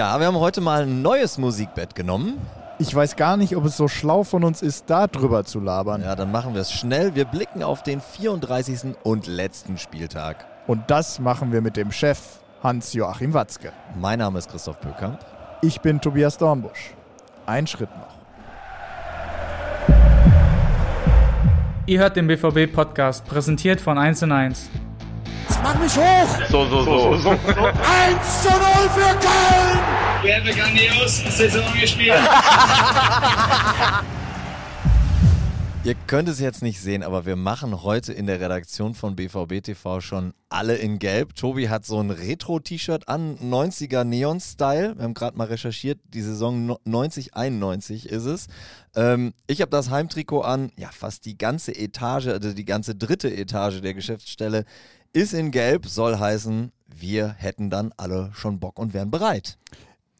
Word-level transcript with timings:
Ja, 0.00 0.18
wir 0.18 0.28
haben 0.28 0.38
heute 0.38 0.62
mal 0.62 0.84
ein 0.84 1.02
neues 1.02 1.36
Musikbett 1.36 1.94
genommen. 1.94 2.40
Ich 2.78 2.94
weiß 2.94 3.16
gar 3.16 3.36
nicht, 3.36 3.54
ob 3.54 3.66
es 3.66 3.76
so 3.76 3.86
schlau 3.86 4.24
von 4.24 4.44
uns 4.44 4.62
ist, 4.62 4.88
da 4.88 5.06
drüber 5.06 5.44
zu 5.44 5.60
labern. 5.60 6.00
Ja, 6.00 6.16
dann 6.16 6.32
machen 6.32 6.54
wir 6.54 6.62
es 6.62 6.72
schnell. 6.72 7.14
Wir 7.14 7.26
blicken 7.26 7.62
auf 7.62 7.82
den 7.82 8.00
34. 8.00 8.96
und 9.02 9.26
letzten 9.26 9.76
Spieltag. 9.76 10.46
Und 10.66 10.90
das 10.90 11.18
machen 11.18 11.52
wir 11.52 11.60
mit 11.60 11.76
dem 11.76 11.92
Chef 11.92 12.18
Hans-Joachim 12.62 13.34
Watzke. 13.34 13.74
Mein 13.94 14.20
Name 14.20 14.38
ist 14.38 14.50
Christoph 14.50 14.80
Pökamp. 14.80 15.18
Ich 15.60 15.82
bin 15.82 16.00
Tobias 16.00 16.38
Dornbusch. 16.38 16.94
Ein 17.44 17.66
Schritt 17.66 17.90
noch. 17.90 18.16
Ihr 21.84 21.98
hört 21.98 22.16
den 22.16 22.26
BVB-Podcast, 22.26 23.26
präsentiert 23.26 23.82
von 23.82 23.98
1 23.98 24.22
und 24.22 24.32
1. 24.32 24.70
Mach 25.62 25.78
mich 25.78 25.94
hoch! 25.96 26.28
So, 26.48 26.66
so, 26.68 26.82
so. 26.84 27.16
so. 27.16 27.30
1 27.30 27.38
zu 28.42 28.48
0 28.48 28.58
für 28.94 29.18
Köln! 29.18 29.78
Wir 30.22 30.36
haben 30.36 30.46
grandios 30.46 31.22
Saison 31.36 31.64
gespielt. 31.80 32.14
Ihr 35.82 35.94
könnt 36.06 36.28
es 36.28 36.40
jetzt 36.40 36.60
nicht 36.60 36.78
sehen, 36.78 37.02
aber 37.02 37.24
wir 37.24 37.36
machen 37.36 37.82
heute 37.82 38.12
in 38.12 38.26
der 38.26 38.38
Redaktion 38.38 38.94
von 38.94 39.16
BVB 39.16 39.62
TV 39.62 40.02
schon 40.02 40.34
alle 40.50 40.76
in 40.76 40.98
Gelb. 40.98 41.34
Tobi 41.34 41.70
hat 41.70 41.86
so 41.86 41.98
ein 41.98 42.10
Retro-T-Shirt 42.10 43.08
an, 43.08 43.38
90er 43.38 44.04
Neon-Style. 44.04 44.96
Wir 44.96 45.04
haben 45.04 45.14
gerade 45.14 45.38
mal 45.38 45.46
recherchiert, 45.46 45.98
die 46.12 46.20
Saison 46.20 46.76
90-91 46.86 48.04
ist 48.04 48.26
es. 48.26 48.48
Ähm, 48.94 49.32
ich 49.46 49.62
habe 49.62 49.70
das 49.70 49.88
Heimtrikot 49.88 50.42
an, 50.42 50.70
ja, 50.76 50.90
fast 50.92 51.24
die 51.24 51.38
ganze 51.38 51.74
Etage, 51.74 52.26
also 52.26 52.52
die 52.52 52.66
ganze 52.66 52.94
dritte 52.94 53.34
Etage 53.34 53.80
der 53.80 53.94
Geschäftsstelle 53.94 54.66
ist 55.12 55.34
in 55.34 55.50
Gelb, 55.50 55.86
soll 55.86 56.18
heißen, 56.18 56.72
wir 56.86 57.28
hätten 57.30 57.70
dann 57.70 57.92
alle 57.96 58.30
schon 58.34 58.60
Bock 58.60 58.78
und 58.78 58.94
wären 58.94 59.10
bereit. 59.10 59.58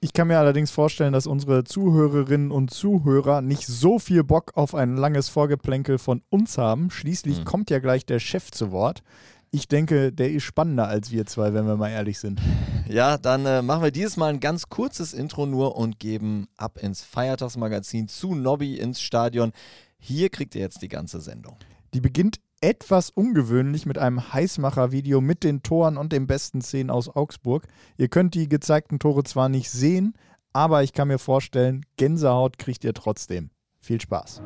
Ich 0.02 0.14
kann 0.14 0.28
mir 0.28 0.38
allerdings 0.38 0.70
vorstellen, 0.70 1.12
dass 1.12 1.26
unsere 1.26 1.62
Zuhörerinnen 1.64 2.50
und 2.50 2.70
Zuhörer 2.70 3.42
nicht 3.42 3.66
so 3.66 3.98
viel 3.98 4.24
Bock 4.24 4.52
auf 4.54 4.74
ein 4.74 4.96
langes 4.96 5.28
Vorgeplänkel 5.28 5.98
von 5.98 6.22
uns 6.30 6.56
haben. 6.56 6.90
Schließlich 6.90 7.40
mhm. 7.40 7.44
kommt 7.44 7.70
ja 7.70 7.80
gleich 7.80 8.06
der 8.06 8.18
Chef 8.18 8.50
zu 8.50 8.72
Wort. 8.72 9.02
Ich 9.50 9.68
denke, 9.68 10.10
der 10.10 10.30
ist 10.30 10.44
spannender 10.44 10.86
als 10.88 11.10
wir 11.10 11.26
zwei, 11.26 11.52
wenn 11.52 11.66
wir 11.66 11.76
mal 11.76 11.90
ehrlich 11.90 12.18
sind. 12.18 12.40
Ja, 12.88 13.18
dann 13.18 13.44
äh, 13.46 13.62
machen 13.62 13.82
wir 13.82 13.90
dieses 13.90 14.16
Mal 14.16 14.32
ein 14.32 14.40
ganz 14.40 14.68
kurzes 14.68 15.12
Intro 15.12 15.44
nur 15.44 15.76
und 15.76 16.00
geben 16.00 16.48
ab 16.56 16.78
ins 16.82 17.02
Feiertagsmagazin 17.02 18.08
zu 18.08 18.34
Nobby 18.34 18.76
ins 18.76 19.00
Stadion. 19.00 19.52
Hier 19.98 20.30
kriegt 20.30 20.54
ihr 20.54 20.62
jetzt 20.62 20.82
die 20.82 20.88
ganze 20.88 21.20
Sendung. 21.20 21.56
Die 21.92 22.00
beginnt 22.00 22.40
etwas 22.60 23.10
ungewöhnlich 23.10 23.86
mit 23.86 23.98
einem 23.98 24.32
Heißmacher-Video 24.32 25.20
mit 25.20 25.44
den 25.44 25.62
Toren 25.62 25.96
und 25.96 26.12
den 26.12 26.26
besten 26.26 26.60
Szenen 26.60 26.90
aus 26.90 27.08
Augsburg. 27.08 27.66
Ihr 27.96 28.08
könnt 28.08 28.34
die 28.34 28.48
gezeigten 28.48 28.98
Tore 28.98 29.24
zwar 29.24 29.48
nicht 29.48 29.70
sehen, 29.70 30.14
aber 30.52 30.82
ich 30.82 30.92
kann 30.92 31.08
mir 31.08 31.18
vorstellen, 31.18 31.86
Gänsehaut 31.96 32.58
kriegt 32.58 32.84
ihr 32.84 32.92
trotzdem. 32.92 33.50
Viel 33.80 34.00
Spaß. 34.00 34.42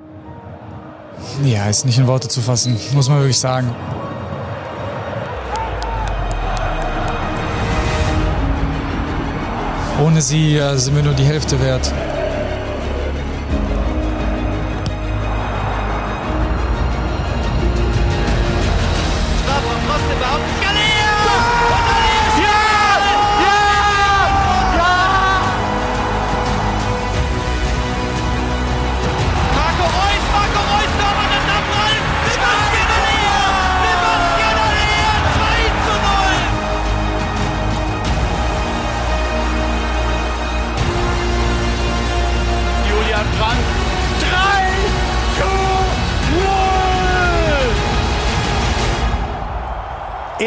Ja, 1.44 1.68
ist 1.68 1.86
nicht 1.86 1.98
in 1.98 2.06
Worte 2.06 2.28
zu 2.28 2.40
fassen, 2.40 2.76
muss 2.92 3.08
man 3.08 3.18
wirklich 3.18 3.38
sagen. 3.38 3.74
Ohne 10.04 10.20
sie 10.20 10.56
äh, 10.56 10.76
sind 10.76 10.94
wir 10.96 11.02
nur 11.02 11.14
die 11.14 11.24
Hälfte 11.24 11.60
wert. 11.60 11.92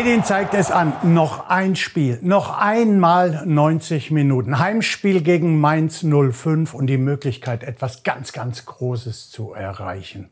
Edin 0.07 0.23
zeigt 0.23 0.53
es 0.53 0.71
an. 0.71 0.93
Noch 1.03 1.49
ein 1.49 1.75
Spiel. 1.75 2.17
Noch 2.21 2.57
einmal 2.57 3.45
90 3.45 4.09
Minuten. 4.09 4.57
Heimspiel 4.57 5.19
gegen 5.19 5.59
Mainz 5.59 6.01
05 6.01 6.73
und 6.73 6.87
die 6.87 6.97
Möglichkeit, 6.97 7.65
etwas 7.65 8.03
ganz, 8.03 8.31
ganz 8.31 8.65
Großes 8.65 9.29
zu 9.29 9.51
erreichen. 9.51 10.29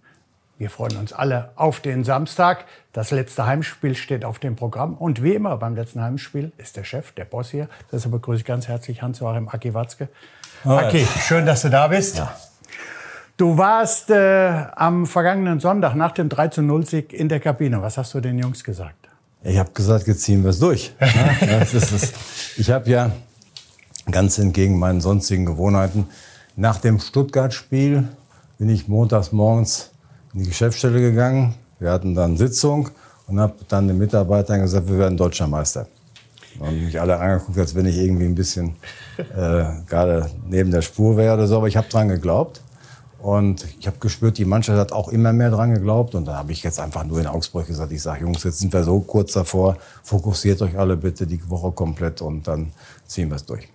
Wir 0.58 0.69
freuen 0.69 0.96
uns 0.96 1.12
alle 1.12 1.52
auf 1.58 1.81
den 1.81 2.06
Samstag. 2.06 2.63
Das 2.94 3.12
letzte 3.12 3.47
Heimspiel 3.47 3.96
steht 3.96 4.24
auf 4.24 4.40
dem 4.40 4.56
Programm. 4.56 4.94
Und 4.94 5.22
wie 5.22 5.34
immer 5.34 5.58
beim 5.58 5.75
letzten 5.75 6.02
Heimspiel 6.02 6.53
ist 6.57 6.78
der 6.78 6.86
Chef, 6.86 7.12
der 7.12 7.25
Boss 7.25 7.52
hier. 7.52 7.68
Deshalb 7.92 8.13
begrüße 8.13 8.40
ich 8.40 8.46
ganz 8.46 8.69
herzlich 8.69 9.02
Hans-Joachim 9.02 9.50
Aki 9.50 9.74
Watzke. 9.74 10.07
Aki, 10.63 11.06
schön, 11.19 11.46
dass 11.46 11.63
du 11.63 11.69
da 11.69 11.90
bist. 11.90 12.19
Ja. 12.19 12.34
Du 13.36 13.57
warst 13.57 14.09
äh, 14.09 14.68
am 14.78 15.06
vergangenen 15.06 15.59
Sonntag 15.59 15.96
nach 15.96 16.13
dem 16.13 16.30
3-0-Sieg 16.30 17.12
in 17.12 17.28
der 17.28 17.42
Kabine. 17.42 17.81
Was 17.81 17.97
hast 17.97 18.13
du 18.13 18.22
den 18.22 18.40
Jungs 18.40 18.63
gesagt? 18.63 19.05
Ich 19.45 19.57
habe 19.57 19.72
gesagt, 19.73 20.07
jetzt 20.07 20.23
ziehen 20.23 20.44
wir 20.44 20.50
es 20.50 20.59
durch. 20.59 20.91
ich 22.57 22.72
habe 22.72 22.89
ja 22.89 23.11
ganz 24.09 24.38
entgegen 24.38 24.78
meinen 24.79 25.01
sonstigen 25.01 25.45
Gewohnheiten 25.45 26.07
nach 26.56 26.78
dem 26.78 27.00
Stuttgart-Spiel 27.00 28.07
bin 28.57 28.69
ich 28.69 28.88
montags 28.88 29.31
morgens 29.31 29.91
in 30.33 30.44
die 30.44 30.50
Geschäftsstelle 30.50 31.01
gegangen. 31.01 31.56
Wir 31.79 31.91
hatten 31.91 32.16
dann 32.16 32.38
Sitzung 32.38 32.89
und 33.28 33.39
habe 33.39 33.56
dann 33.67 33.88
den 33.88 33.97
Mitarbeitern 33.97 34.61
gesagt, 34.61 34.88
wir 34.88 34.97
werden 34.97 35.17
Deutscher 35.17 35.47
Meister. 35.47 35.88
Und 36.59 36.85
mich 36.85 37.00
alle 37.00 37.19
angeguckt, 37.19 37.57
als 37.57 37.75
wenn 37.75 37.85
ich 37.85 37.97
irgendwie 37.97 38.23
ein 38.23 38.35
bisschen 38.35 38.77
äh, 39.17 39.66
gerade 39.88 40.29
neben 40.47 40.72
der 40.72 40.81
Spur 40.81 41.17
wäre 41.17 41.33
oder 41.33 41.47
so. 41.47 41.57
Aber 41.57 41.67
ich 41.67 41.75
habe 41.75 41.89
dran 41.89 42.07
geglaubt. 42.07 42.62
Und 43.25 43.66
ich 43.80 43.88
habe 43.88 43.97
gespürt, 43.97 44.38
die 44.38 44.46
Mannschaft 44.46 44.78
hat 44.78 44.91
auch 44.91 45.09
immer 45.09 45.34
mehr 45.34 45.50
dran 45.50 45.74
geglaubt. 45.74 46.13
Und 46.13 46.25
da 46.25 46.36
habe 46.36 46.52
ich 46.52 46.62
jetzt 46.62 46.80
einfach 46.80 47.03
nur 47.06 47.19
in 47.19 47.25
Augsburg 47.25 47.66
gesagt, 47.66 47.91
ich 47.91 48.03
sage, 48.03 48.22
Jungs, 48.22 48.44
jetzt 48.44 48.59
sind 48.59 48.72
wir 48.72 48.84
so 48.84 49.00
kurz 49.00 49.34
davor, 49.34 49.78
fokussiert 50.03 50.62
euch 50.62 50.78
alle 50.78 50.96
bitte 50.96 51.25
die 51.25 51.41
Woche 51.50 51.72
komplett 51.72 52.22
und 52.22 52.47
dann 52.47 52.72
ziehen 53.08 53.30
wir 53.30 53.38
es 53.38 53.46
durch. 53.47 53.68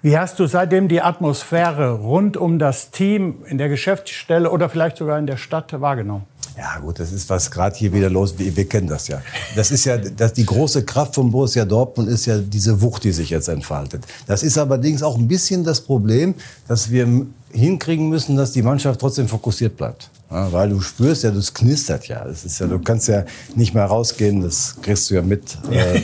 Wie 0.00 0.16
hast 0.16 0.38
du 0.38 0.46
seitdem 0.46 0.88
die 0.88 1.02
Atmosphäre 1.02 1.90
rund 1.90 2.38
um 2.38 2.58
das 2.58 2.90
Team 2.90 3.44
in 3.44 3.58
der 3.58 3.68
Geschäftsstelle 3.68 4.50
oder 4.50 4.70
vielleicht 4.70 4.96
sogar 4.96 5.18
in 5.18 5.26
der 5.26 5.36
Stadt 5.36 5.78
wahrgenommen? 5.78 6.24
Ja 6.60 6.78
gut, 6.78 7.00
das 7.00 7.10
ist 7.10 7.30
was 7.30 7.50
gerade 7.50 7.74
hier 7.74 7.90
wieder 7.90 8.10
los. 8.10 8.34
Wir, 8.36 8.54
wir, 8.54 8.68
kennen 8.68 8.86
das 8.86 9.08
ja. 9.08 9.22
Das 9.56 9.70
ist 9.70 9.86
ja, 9.86 9.96
das, 9.96 10.34
die 10.34 10.44
große 10.44 10.84
Kraft 10.84 11.14
von 11.14 11.30
Borussia 11.30 11.64
Dortmund 11.64 12.10
ist 12.10 12.26
ja 12.26 12.36
diese 12.36 12.82
Wucht, 12.82 13.04
die 13.04 13.12
sich 13.12 13.30
jetzt 13.30 13.48
entfaltet. 13.48 14.04
Das 14.26 14.42
ist 14.42 14.58
allerdings 14.58 15.02
auch 15.02 15.16
ein 15.16 15.26
bisschen 15.26 15.64
das 15.64 15.80
Problem, 15.80 16.34
dass 16.68 16.90
wir 16.90 17.26
hinkriegen 17.50 18.10
müssen, 18.10 18.36
dass 18.36 18.52
die 18.52 18.60
Mannschaft 18.60 19.00
trotzdem 19.00 19.26
fokussiert 19.26 19.78
bleibt. 19.78 20.10
Ja, 20.30 20.52
weil 20.52 20.68
du 20.68 20.82
spürst 20.82 21.24
ja, 21.24 21.30
das 21.30 21.54
knistert 21.54 22.08
ja. 22.08 22.24
Das 22.24 22.44
ist 22.44 22.60
ja, 22.60 22.66
du 22.66 22.78
kannst 22.78 23.08
ja 23.08 23.24
nicht 23.56 23.72
mehr 23.72 23.86
rausgehen, 23.86 24.42
das 24.42 24.76
kriegst 24.82 25.08
du 25.08 25.14
ja 25.14 25.22
mit. 25.22 25.56
Äh, 25.70 25.98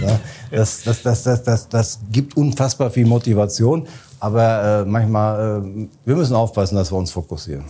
ja, 0.00 0.18
das, 0.50 0.82
das, 0.82 1.02
das, 1.02 1.22
das, 1.22 1.42
das, 1.44 1.68
das 1.68 1.98
gibt 2.10 2.36
unfassbar 2.36 2.90
viel 2.90 3.06
Motivation, 3.06 3.86
aber 4.18 4.82
äh, 4.82 4.84
manchmal, 4.84 5.62
äh, 5.64 5.88
wir 6.04 6.16
müssen 6.16 6.34
aufpassen, 6.34 6.74
dass 6.74 6.90
wir 6.90 6.98
uns 6.98 7.12
fokussieren. 7.12 7.64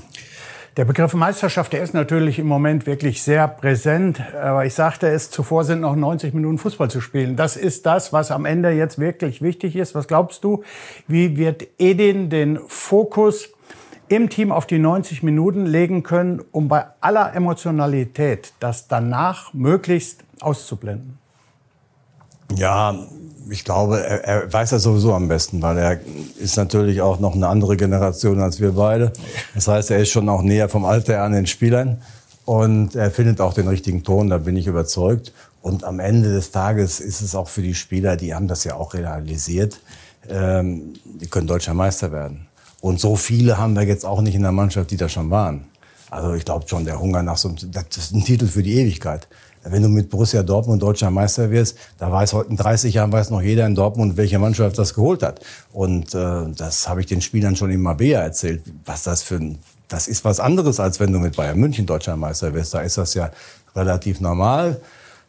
Der 0.76 0.84
Begriff 0.84 1.14
Meisterschaft, 1.14 1.73
der 1.73 1.82
ist 1.82 1.94
natürlich 1.94 2.38
im 2.38 2.46
Moment 2.46 2.87
wirklich 2.87 3.23
sehr 3.23 3.49
präsent. 3.49 4.20
Aber 4.34 4.67
ich 4.67 4.75
sagte 4.75 5.08
es, 5.08 5.31
zuvor 5.31 5.64
sind 5.64 5.81
noch 5.81 5.96
90 5.96 6.34
Minuten 6.34 6.58
Fußball 6.58 6.90
zu 6.90 7.00
spielen. 7.00 7.34
Das 7.34 7.56
ist 7.56 7.87
das, 7.87 8.12
was 8.12 8.31
am 8.31 8.44
Ende 8.44 8.69
jetzt 8.73 8.99
wirklich 8.99 9.40
wichtig 9.40 9.75
ist. 9.75 9.94
Was 9.94 10.06
glaubst 10.06 10.44
du? 10.44 10.64
Wie 11.08 11.38
wird 11.38 11.67
Edin 11.78 12.28
den 12.28 12.58
Fokus 12.69 13.49
im 14.08 14.28
Team 14.28 14.52
auf 14.52 14.67
die 14.67 14.78
90 14.78 15.23
Minuten 15.23 15.64
legen 15.64 16.02
können, 16.02 16.44
um 16.52 16.69
bei 16.69 16.84
aller 17.00 17.34
Emotionalität 17.34 18.52
das 18.61 18.87
danach 18.87 19.55
möglichst 19.55 20.25
auszublenden? 20.43 21.19
Ja, 22.55 22.95
ich 23.49 23.65
glaube, 23.65 24.05
er, 24.05 24.25
er 24.25 24.53
weiß 24.53 24.71
das 24.71 24.83
sowieso 24.83 25.15
am 25.15 25.29
besten, 25.29 25.63
weil 25.63 25.79
er 25.79 26.01
ist 26.39 26.57
natürlich 26.57 27.01
auch 27.01 27.21
noch 27.21 27.35
eine 27.35 27.49
andere 27.49 27.77
Generation 27.77 28.41
als 28.41 28.61
wir 28.61 28.73
beide. 28.73 29.13
Das 29.55 29.69
heißt, 29.69 29.91
er 29.91 29.99
ist 29.99 30.11
schon 30.11 30.29
auch 30.29 30.43
näher 30.43 30.69
vom 30.69 30.85
Alter 30.85 31.23
an 31.23 31.33
den 31.33 31.47
Spielern 31.47 32.03
und 32.45 32.95
er 32.95 33.11
findet 33.11 33.41
auch 33.41 33.55
den 33.55 33.69
richtigen 33.69 34.05
Ton, 34.05 34.31
da 34.31 34.39
bin 34.39 34.57
ich 34.57 34.67
überzeugt. 34.67 35.33
Und 35.63 35.85
am 35.85 35.99
Ende 35.99 36.33
des 36.33 36.53
Tages 36.53 37.01
ist 37.01 37.21
es 37.21 37.35
auch 37.35 37.49
für 37.49 37.63
die 37.63 37.75
Spieler, 37.75 38.17
die 38.17 38.35
haben 38.35 38.47
das 38.47 38.65
ja 38.65 38.75
auch 38.75 38.95
realisiert, 38.95 39.81
ähm, 40.29 40.95
die 41.05 41.27
können 41.27 41.49
deutscher 41.49 41.75
Meister 41.75 42.13
werden. 42.13 42.47
Und 42.81 43.01
so 43.01 43.17
viele 43.17 43.59
haben 43.59 43.75
wir 43.75 43.83
jetzt 43.83 44.05
auch 44.05 44.21
nicht 44.21 44.35
in 44.35 44.43
der 44.43 44.53
Mannschaft, 44.53 44.91
die 44.93 44.97
da 44.97 45.09
schon 45.09 45.31
waren. 45.31 45.67
Also 46.09 46.35
ich 46.35 46.45
glaube 46.45 46.69
schon, 46.69 46.85
der 46.85 47.01
Hunger 47.01 47.23
nach 47.23 47.37
so 47.37 47.49
einem, 47.49 47.59
das 47.73 47.97
ist 47.97 48.15
ein 48.15 48.25
Titel 48.25 48.47
für 48.47 48.63
die 48.63 48.75
Ewigkeit. 48.75 49.27
Wenn 49.71 49.83
du 49.83 49.89
mit 49.89 50.11
Borussia 50.11 50.43
Dortmund 50.43 50.83
deutscher 50.83 51.11
Meister 51.11 51.51
wirst, 51.51 51.77
da 51.99 52.11
weiß 52.11 52.33
heute 52.33 52.51
in 52.51 52.57
30 52.57 52.95
Jahren 52.95 53.13
weiß 53.13 53.31
noch 53.31 53.43
jeder 53.43 53.67
in 53.67 53.75
Dortmund, 53.75 54.17
welche 54.17 54.39
Mannschaft 54.39 54.79
das 54.79 54.95
geholt 54.95 55.23
hat. 55.23 55.41
Und 55.73 56.15
äh, 56.15 56.45
das 56.57 56.89
habe 56.89 57.01
ich 57.01 57.07
den 57.07 57.21
Spielern 57.21 57.57
schon 57.57 57.71
in 57.71 57.81
Mabea 57.81 58.21
erzählt, 58.21 58.63
was 58.85 59.03
das 59.03 59.23
für 59.23 59.37
ein 59.37 59.59
das 59.89 60.09
ist 60.09 60.25
was 60.25 60.41
anderes, 60.41 60.81
als 60.81 61.01
wenn 61.01 61.13
du 61.13 61.19
mit 61.19 61.37
Bayern 61.37 61.59
München 61.59 61.87
deutscher 61.87 62.17
Meister 62.17 62.55
wirst. 62.55 62.75
Da 62.75 62.81
ist 62.81 62.99
das 62.99 63.15
ja 63.15 63.31
relativ 63.75 64.21
normal. 64.21 64.81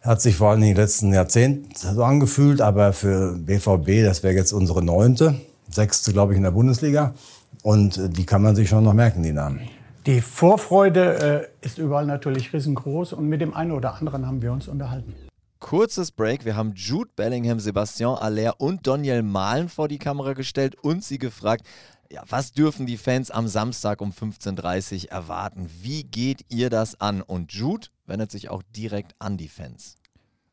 Hat 0.02 0.22
sich 0.22 0.36
vor 0.36 0.52
allem 0.52 0.62
in 0.64 0.70
den 0.70 0.78
letzten 0.78 1.14
Jahrzehnten 1.14 1.70
so 1.76 2.04
angefühlt, 2.04 2.62
aber 2.62 2.94
für 2.94 3.34
BVB, 3.34 4.04
das 4.04 4.24
wäre 4.24 4.34
jetzt 4.34 4.54
unsere 4.54 4.84
neunte, 4.84 5.36
sechste, 5.70 6.14
glaube 6.14 6.34
ich, 6.34 6.38
in 6.38 6.44
der 6.44 6.52
Bundesliga. 6.52 7.14
Und 7.62 7.98
äh, 7.98 8.10
die 8.10 8.26
kann 8.26 8.42
man 8.42 8.56
sich 8.56 8.70
schon 8.70 8.84
noch 8.84 8.94
merken, 8.94 9.24
die 9.24 9.34
Namen. 9.34 9.62
Die 10.08 10.22
Vorfreude 10.22 11.50
äh, 11.62 11.66
ist 11.66 11.80
überall 11.80 12.06
natürlich 12.06 12.54
riesengroß 12.54 13.12
und 13.12 13.28
mit 13.28 13.42
dem 13.42 13.54
einen 13.54 13.74
oder 13.74 13.96
anderen 13.96 14.26
haben 14.26 14.42
wir 14.42 14.54
uns 14.54 14.70
unterhalten. 14.70 15.14
Kurzes 15.60 16.14
Break. 16.14 16.46
Wir 16.46 16.56
haben 16.56 16.72
Jude 16.76 17.12
Bellingham, 17.14 17.60
Sebastian 17.60 18.16
Aller 18.16 18.54
und 18.62 18.88
Daniel 18.88 19.22
Mahlen 19.22 19.68
vor 19.68 19.90
die 19.90 19.98
Kamera 19.98 20.32
gestellt 20.32 20.76
und 20.82 21.04
sie 21.04 21.18
gefragt, 21.18 21.68
ja, 22.10 22.24
was 22.30 22.54
dürfen 22.54 22.86
die 22.86 22.96
Fans 22.96 23.32
am 23.32 23.50
Samstag 23.50 24.00
um 24.00 24.12
15.30 24.12 25.08
Uhr 25.08 25.12
erwarten? 25.12 25.70
Wie 25.82 26.06
geht 26.06 26.46
ihr 26.48 26.70
das 26.70 27.02
an? 27.02 27.22
Und 27.22 27.52
Jude 27.52 27.88
wendet 28.06 28.32
sich 28.32 28.48
auch 28.48 28.64
direkt 28.78 29.14
an 29.20 29.36
die 29.36 29.50
Fans. 29.50 29.98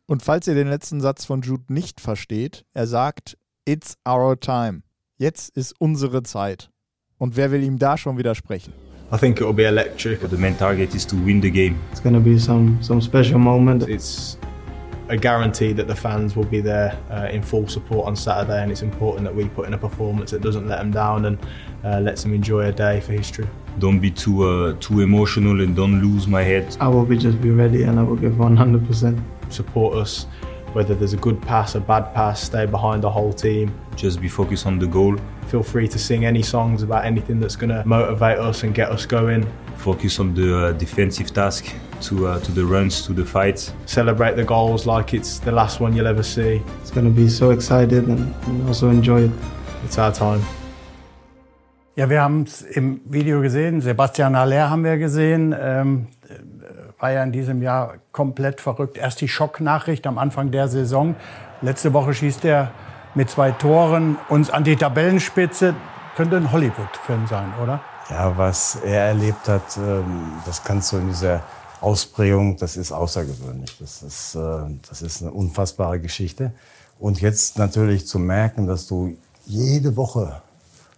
Und 0.06 0.25
falls 0.25 0.49
ihr 0.49 0.56
den 0.56 0.69
letzten 0.69 1.01
Satz 1.01 1.25
von 1.25 1.43
Jude 1.43 1.73
nicht 1.73 2.01
versteht, 2.01 2.65
er 2.75 2.89
sagt, 2.89 3.39
It's 3.65 3.95
our 4.05 4.41
time. 4.41 4.83
Jetzt 5.17 5.56
ist 5.56 5.81
unsere 5.81 6.25
Zeit. 6.25 6.71
Und 7.19 7.37
wer 7.37 7.53
will 7.53 7.62
ihm 7.62 7.79
da 7.79 7.97
schon 7.97 8.19
widersprechen? 8.19 8.73
I 9.15 9.17
think 9.17 9.41
it'll 9.41 9.53
be 9.53 9.65
electric. 9.65 10.21
But 10.21 10.31
The 10.31 10.39
main 10.39 10.57
target 10.57 10.93
is 10.93 11.05
to 11.07 11.15
win 11.15 11.41
the 11.41 11.51
game. 11.51 11.81
It's 11.93 12.01
going 12.01 12.15
to 12.15 12.21
be 12.21 12.37
some 12.37 12.83
some 12.83 13.01
special 13.01 13.39
moment. 13.39 13.89
It's 13.89 14.37
a 15.09 15.17
guarantee 15.17 15.73
that 15.75 15.87
the 15.87 15.95
fans 15.95 16.35
will 16.35 16.51
be 16.57 16.61
there 16.61 16.99
uh, 17.11 17.29
in 17.31 17.41
full 17.41 17.69
support 17.69 18.09
on 18.09 18.17
Saturday, 18.17 18.61
and 18.61 18.73
it's 18.73 18.83
important 18.83 19.23
that 19.25 19.35
we 19.35 19.49
put 19.51 19.69
in 19.69 19.75
a 19.75 19.79
performance 19.79 20.33
that 20.33 20.43
doesn't 20.43 20.67
let 20.67 20.79
them 20.79 20.91
down 20.91 21.27
and 21.27 21.39
uh, 21.85 22.01
lets 22.01 22.25
them 22.25 22.35
enjoy 22.35 22.63
a 22.67 22.73
day 22.73 23.01
for 23.03 23.13
history. 23.13 23.47
Don't 23.79 24.01
be 24.01 24.11
too 24.11 24.43
uh, 24.43 24.75
too 24.81 25.01
emotional 25.01 25.61
and 25.61 25.77
don't 25.77 26.03
lose 26.03 26.27
my 26.27 26.43
head. 26.43 26.77
I 26.81 26.89
will 26.89 27.07
be 27.07 27.17
just 27.17 27.41
be 27.41 27.51
ready 27.51 27.85
and 27.85 28.01
I 28.01 28.03
will 28.03 28.17
give 28.17 28.33
100%. 28.33 29.23
Support 29.51 29.95
us, 29.97 30.27
whether 30.75 30.94
there's 30.94 31.12
a 31.12 31.19
good 31.19 31.41
pass, 31.41 31.75
a 31.76 31.81
bad 31.81 32.12
pass, 32.15 32.43
stay 32.43 32.67
behind 32.67 33.03
the 33.03 33.11
whole 33.11 33.32
team. 33.32 33.73
Just 33.97 34.21
be 34.21 34.29
focused 34.29 34.67
on 34.67 34.79
the 34.79 34.87
goal. 34.87 35.17
Feel 35.47 35.62
free 35.62 35.88
to 35.88 35.99
sing 35.99 36.25
any 36.25 36.43
songs 36.43 36.82
about 36.82 37.05
anything 37.05 37.38
that's 37.41 37.56
going 37.56 37.71
to 37.71 37.82
motivate 37.87 38.38
us 38.38 38.65
and 38.65 38.75
get 38.75 38.91
us 38.91 39.06
going. 39.06 39.47
Focus 39.76 40.19
on 40.19 40.35
the 40.35 40.56
uh, 40.56 40.73
defensive 40.73 41.32
task, 41.32 41.73
to 42.03 42.26
uh, 42.26 42.41
to 42.41 42.53
the 42.53 42.65
runs, 42.65 43.06
to 43.06 43.12
the 43.12 43.25
fights. 43.25 43.73
Celebrate 43.87 44.37
the 44.37 44.44
goals 44.44 44.87
like 44.87 45.15
it's 45.15 45.38
the 45.38 45.53
last 45.53 45.81
one 45.81 45.94
you'll 45.94 46.09
ever 46.09 46.23
see. 46.23 46.62
It's 46.81 46.91
going 46.91 47.06
to 47.06 47.12
be 47.12 47.29
so 47.29 47.50
excited 47.50 48.09
and, 48.09 48.35
and 48.47 48.69
also 48.69 48.91
enjoy 48.91 49.25
it. 49.25 49.31
It's 49.85 49.99
our 49.99 50.12
time. 50.12 50.43
Ja, 51.97 52.11
wir 52.11 52.20
haben 52.20 52.43
es 52.43 52.62
im 52.62 53.00
Video 53.05 53.41
gesehen. 53.41 53.81
Sebastian 53.81 54.37
Haller 54.37 54.69
haben 54.69 54.82
wir 54.82 54.99
gesehen. 54.99 55.55
Ähm, 55.56 56.09
war 57.05 57.12
ja 57.12 57.23
in 57.23 57.33
diesem 57.33 57.61
Jahr 57.61 57.97
komplett 58.12 58.62
verrückt. 58.62 58.97
Erst 58.97 59.21
die 59.21 59.29
Schocknachricht 59.29 60.06
am 60.06 60.17
Anfang 60.17 60.51
der 60.51 60.69
Saison. 60.69 61.17
Letzte 61.61 61.93
Woche 61.93 62.15
schießt 62.15 62.47
er 62.47 62.71
mit 63.15 63.29
zwei 63.29 63.51
Toren 63.51 64.17
uns 64.31 64.49
an 64.49 64.65
die 64.65 64.75
Tabellenspitze. 64.75 65.75
Könnte 66.17 66.39
ein 66.39 66.51
Hollywood-Film 66.51 67.27
sein, 67.27 67.53
oder? 67.62 67.83
Ja, 68.09 68.39
was 68.39 68.77
er 68.77 69.03
erlebt 69.09 69.47
hat, 69.49 69.77
ähm, 69.77 70.33
das 70.47 70.65
kannst 70.65 70.93
du 70.93 70.97
in 70.97 71.09
dieser 71.09 71.43
Ausprägung, 71.83 72.56
das 72.56 72.79
ist 72.79 72.91
außergewöhnlich. 72.91 73.77
Das 73.79 74.03
ist, 74.03 74.37
äh, 74.37 74.41
das 74.89 75.03
ist 75.03 75.21
eine 75.21 75.31
unfassbare 75.31 76.01
Geschichte. 76.01 76.53
Und 76.99 77.21
jetzt 77.21 77.59
natürlich 77.59 78.06
zu 78.06 78.19
merken, 78.19 78.67
dass 78.67 78.87
du 78.87 79.15
jede 79.45 79.95
Woche 79.97 80.41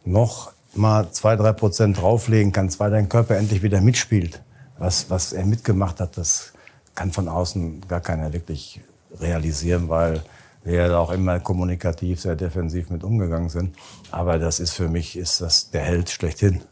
noch 0.05 0.53
mal 0.73 1.11
zwei, 1.11 1.35
drei 1.35 1.53
Prozent 1.53 2.01
drauflegen 2.01 2.53
kannst, 2.53 2.79
weil 2.79 2.93
dein 2.93 3.09
Körper 3.09 3.35
endlich 3.35 3.65
wieder 3.65 3.81
mitspielt. 3.81 4.41
Was, 4.79 5.09
was 5.11 5.33
er 5.33 5.47
mitgemacht 5.47 6.01
hat, 6.01 6.17
das 6.17 6.53
kann 6.95 7.13
von 7.13 7.29
außen 7.29 7.83
gar 7.89 8.01
keiner 8.01 8.33
wirklich 8.33 8.81
realisieren, 9.21 9.89
weil 9.89 10.23
wir 10.65 10.89
ja 10.89 10.99
auch 10.99 11.13
immer 11.13 11.39
kommunikativ 11.41 12.21
sehr 12.21 12.35
defensiv 12.35 12.91
mit 12.91 13.05
umgegangen 13.05 13.49
sind. 13.49 13.77
Aber 14.11 14.39
das 14.39 14.59
ist 14.59 14.73
für 14.73 14.89
mich 14.89 15.17
ist 15.17 15.41
das 15.41 15.71
der 15.71 15.83
Held 15.83 16.11
schlechthin. 16.11 16.63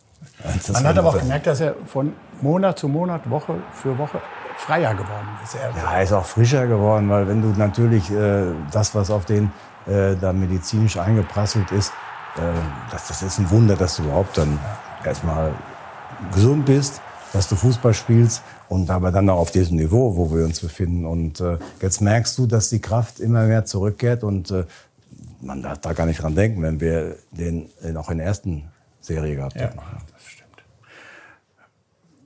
Das 0.42 0.72
Man 0.72 0.84
hat 0.84 0.98
aber 0.98 1.10
auch 1.10 1.18
gemerkt, 1.18 1.46
dass 1.46 1.60
er 1.60 1.74
von 1.86 2.12
Monat 2.40 2.78
zu 2.78 2.88
Monat, 2.88 3.28
Woche 3.30 3.54
für 3.72 3.96
Woche 3.96 4.20
freier 4.56 4.94
geworden 4.94 5.28
ist. 5.42 5.54
Er 5.54 5.70
ja, 5.70 5.92
er 5.92 6.02
ist 6.02 6.12
auch 6.12 6.24
frischer 6.24 6.66
geworden, 6.66 7.08
weil 7.08 7.28
wenn 7.28 7.42
du 7.42 7.48
natürlich 7.58 8.10
äh, 8.10 8.46
das, 8.72 8.94
was 8.94 9.10
auf 9.10 9.24
den 9.24 9.52
äh, 9.86 10.16
da 10.20 10.32
medizinisch 10.32 10.96
eingeprasselt 10.96 11.70
ist, 11.72 11.92
äh, 12.36 12.40
das, 12.90 13.08
das 13.08 13.22
ist 13.22 13.38
ein 13.38 13.50
Wunder, 13.50 13.76
dass 13.76 13.96
du 13.96 14.04
überhaupt 14.04 14.38
dann 14.38 14.58
erstmal 15.04 15.52
gesund 16.32 16.64
bist, 16.66 17.00
dass 17.34 17.48
du 17.48 17.56
Fußball 17.56 17.92
spielst 17.92 18.42
und 18.68 18.88
aber 18.90 19.10
dann 19.10 19.28
auch 19.28 19.38
auf 19.38 19.50
diesem 19.50 19.76
Niveau, 19.76 20.16
wo 20.16 20.32
wir 20.34 20.44
uns 20.44 20.60
befinden. 20.60 21.04
Und 21.04 21.40
äh, 21.40 21.58
jetzt 21.82 22.00
merkst 22.00 22.38
du, 22.38 22.46
dass 22.46 22.70
die 22.70 22.80
Kraft 22.80 23.20
immer 23.20 23.46
mehr 23.46 23.64
zurückkehrt 23.64 24.22
und 24.24 24.50
äh, 24.50 24.64
man 25.42 25.60
darf 25.62 25.78
da 25.78 25.92
gar 25.92 26.06
nicht 26.06 26.22
dran 26.22 26.34
denken, 26.34 26.62
wenn 26.62 26.80
wir 26.80 27.16
den 27.32 27.68
noch 27.92 28.08
in 28.08 28.18
der 28.18 28.26
ersten 28.28 28.64
Serie 29.00 29.36
gehabt 29.36 29.56
Ja, 29.56 29.62
hätten. 29.62 29.78
das 30.12 30.24
stimmt. 30.26 30.64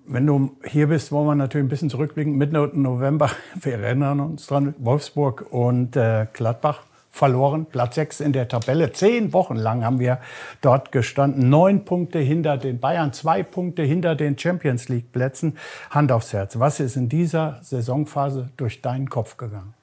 Wenn 0.07 0.27
du 0.27 0.57
hier 0.65 0.87
bist, 0.87 1.11
wollen 1.11 1.27
wir 1.27 1.35
natürlich 1.35 1.67
ein 1.67 1.69
bisschen 1.71 1.91
zurückblicken. 1.91 2.37
Mitte 2.37 2.71
November, 2.75 3.31
wir 3.61 3.79
erinnern 3.79 4.21
uns 4.21 4.47
dran, 4.47 4.75
Wolfsburg 4.79 5.47
und 5.51 5.97
äh, 5.97 6.27
Gladbach 6.33 6.83
verloren. 7.19 7.67
Platz 7.67 7.97
6 7.97 8.21
in 8.21 8.33
der 8.33 8.49
Tabelle. 8.49 8.93
Zehn 8.93 9.33
Wochen 9.33 9.57
lang 9.57 9.85
haben 9.85 9.99
wir 9.99 10.19
dort 10.61 10.93
gestanden. 10.93 11.51
Neun 11.51 11.85
Punkte 11.85 12.21
hinter 12.21 12.57
den 12.57 12.79
Bayern, 12.79 13.13
zwei 13.13 13.43
Punkte 13.43 13.83
hinter 13.83 14.15
den 14.15 14.39
Champions 14.39 14.89
League 14.89 15.13
Plätzen. 15.13 15.59
Hand 15.91 16.13
aufs 16.13 16.33
Herz. 16.33 16.59
Was 16.59 16.81
ist 16.81 16.97
in 16.97 17.09
dieser 17.09 17.59
Saisonphase 17.63 18.51
durch 18.57 18.81
deinen 18.81 19.11
Kopf 19.11 19.37
gegangen? 19.37 19.75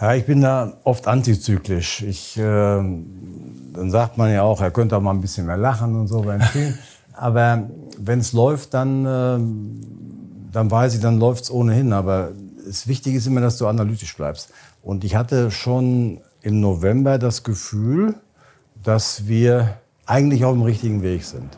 Ja, 0.00 0.14
ich 0.14 0.26
bin 0.26 0.40
da 0.40 0.72
oft 0.82 1.06
antizyklisch. 1.06 2.02
Ich, 2.02 2.36
äh, 2.36 2.42
dann 2.42 3.90
sagt 3.90 4.18
man 4.18 4.32
ja 4.32 4.42
auch, 4.42 4.60
er 4.60 4.70
könnte 4.70 4.96
auch 4.96 5.00
mal 5.00 5.12
ein 5.12 5.20
bisschen 5.20 5.46
mehr 5.46 5.58
lachen 5.58 5.94
und 5.94 6.08
so 6.08 6.22
beim 6.22 6.42
Spielen. 6.42 6.76
Aber 7.12 7.68
wenn 7.98 8.18
es 8.18 8.32
läuft, 8.32 8.72
dann, 8.74 9.04
äh, 9.04 10.52
dann 10.52 10.70
weiß 10.70 10.94
ich, 10.94 11.00
dann 11.00 11.18
läuft 11.20 11.44
es 11.44 11.50
ohnehin. 11.50 11.92
Aber 11.92 12.30
das 12.66 12.88
Wichtige 12.88 13.18
ist 13.18 13.26
immer, 13.26 13.42
dass 13.42 13.58
du 13.58 13.66
analytisch 13.66 14.16
bleibst. 14.16 14.50
Und 14.82 15.04
ich 15.04 15.14
hatte 15.14 15.50
schon 15.50 16.20
im 16.42 16.60
November 16.60 17.18
das 17.18 17.44
Gefühl, 17.44 18.14
dass 18.82 19.28
wir 19.28 19.76
eigentlich 20.06 20.44
auf 20.44 20.54
dem 20.54 20.62
richtigen 20.62 21.02
Weg 21.02 21.24
sind. 21.24 21.56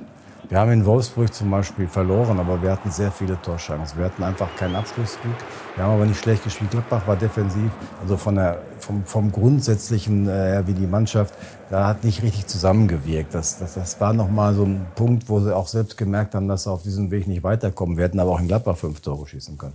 Wir 0.51 0.59
haben 0.59 0.73
in 0.73 0.85
Wolfsburg 0.85 1.33
zum 1.33 1.51
Beispiel 1.51 1.89
verloren, 1.89 2.39
aber 2.39 2.63
wir 2.63 2.71
hatten 2.71 2.91
sehr 2.91 3.11
viele 3.11 3.41
Torchancen. 3.41 3.99
Wir 3.99 4.05
hatten 4.05 4.23
einfach 4.23 4.55
keinen 4.57 4.77
Abschlussglück. 4.77 5.35
Wir 5.75 5.85
haben 5.85 5.95
aber 5.95 6.05
nicht 6.05 6.21
schlecht 6.21 6.45
gespielt. 6.45 6.71
Gladbach 6.71 7.07
war 7.07 7.17
defensiv, 7.17 7.71
also 8.03 8.19
von 8.19 8.35
der, 8.35 8.61
vom, 8.79 9.05
vom 9.05 9.33
Grundsätzlichen 9.33 10.29
äh, 10.29 10.33
her 10.33 10.67
wie 10.67 10.75
die 10.75 10.87
Mannschaft, 10.87 11.33
da 11.71 11.87
hat 11.87 12.05
nicht 12.05 12.23
richtig 12.23 12.47
zusammengewirkt. 12.47 13.35
Das, 13.35 13.59
das, 13.59 13.75
das 13.75 13.99
war 14.03 14.13
nochmal 14.13 14.55
so 14.55 14.65
ein 14.65 14.87
Punkt, 14.95 15.31
wo 15.31 15.41
sie 15.41 15.57
auch 15.57 15.67
selbst 15.67 15.97
gemerkt 15.97 16.35
haben, 16.35 16.47
dass 16.47 16.65
sie 16.65 16.71
auf 16.71 16.83
diesem 16.83 17.11
Weg 17.11 17.27
nicht 17.27 17.43
weiterkommen. 17.43 17.97
Wir 17.97 18.05
hätten 18.05 18.21
aber 18.21 18.33
auch 18.33 18.41
in 18.41 18.47
Gladbach 18.47 18.77
fünf 18.77 19.01
Tore 19.01 19.27
schießen 19.27 19.57
können. 19.57 19.75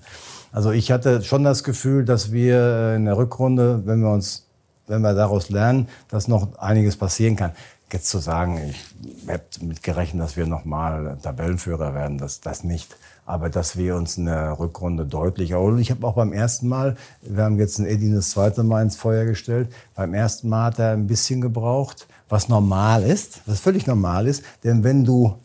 Also 0.52 0.72
ich 0.72 0.92
hatte 0.92 1.22
schon 1.24 1.44
das 1.44 1.64
Gefühl, 1.64 2.06
dass 2.06 2.32
wir 2.32 2.56
äh, 2.56 2.96
in 2.96 3.06
der 3.06 3.18
Rückrunde, 3.18 3.84
wenn 3.86 4.02
wir 4.02 4.10
uns, 4.10 4.48
wenn 4.88 5.02
wir 5.02 5.14
daraus 5.14 5.50
lernen, 5.50 5.88
dass 6.10 6.28
noch 6.28 6.58
einiges 6.58 6.98
passieren 6.98 7.36
kann. 7.36 7.52
Jetzt 7.92 8.10
zu 8.10 8.20
sagen, 8.20 8.60
ich 9.04 9.28
habe 9.28 9.44
damit 9.60 9.82
gerechnet, 9.82 10.24
dass 10.24 10.38
wir 10.38 10.46
nochmal 10.46 11.18
Tabellenführer 11.22 11.96
werden, 11.96 12.20
das, 12.20 12.40
das 12.40 12.64
nicht. 12.64 12.96
Aber 13.26 13.50
dass 13.50 13.78
wir 13.78 13.96
uns 13.96 14.18
in 14.18 14.26
der 14.26 14.60
Rückrunde 14.60 15.06
deutlich 15.06 15.52
erholen. 15.52 15.80
Ich 15.80 15.92
habe 15.92 16.06
auch 16.06 16.16
beim 16.16 16.34
ersten 16.34 16.68
Mal, 16.68 16.98
wir 17.22 17.44
haben 17.44 17.58
jetzt 17.58 17.80
einen 17.80 17.88
Edin 17.88 18.16
das 18.16 18.32
zweite 18.32 18.64
Mal 18.64 18.84
ins 18.84 18.96
Feuer 18.96 19.26
gestellt, 19.26 19.72
beim 19.96 20.14
ersten 20.14 20.50
Mal 20.50 20.66
hat 20.66 20.80
er 20.80 20.92
ein 20.92 21.08
bisschen 21.08 21.42
gebraucht, 21.42 22.08
was 22.28 22.48
normal 22.48 23.04
ist, 23.04 23.42
was 23.48 23.60
völlig 23.60 23.88
normal 23.88 24.28
ist. 24.28 24.44
Denn 24.64 24.84
wenn 24.84 25.04
du 25.04 25.36